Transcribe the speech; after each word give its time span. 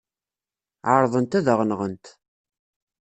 Ɛerḍent 0.91 1.37
ad 1.39 1.47
aɣ-nɣent. 1.53 2.05